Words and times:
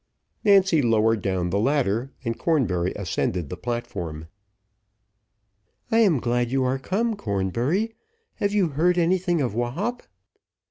Nancy 0.43 0.81
lowered 0.81 1.21
down 1.21 1.51
the 1.51 1.59
ladder, 1.59 2.11
and 2.25 2.35
Cornbury 2.39 2.91
ascended 2.95 3.49
the 3.51 3.55
platform. 3.55 4.29
"I 5.91 5.99
am 5.99 6.19
glad 6.19 6.49
you 6.49 6.63
are 6.63 6.79
come, 6.79 7.15
Cornbury. 7.15 7.93
Have 8.37 8.51
you 8.51 8.69
heard 8.69 8.97
anything 8.97 9.41
of 9.41 9.53
Wahop?" 9.53 10.01